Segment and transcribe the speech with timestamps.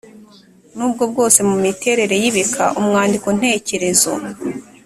[0.75, 4.11] n’ubwo bwose mu miterere y’ibika umwandiko ntekerezo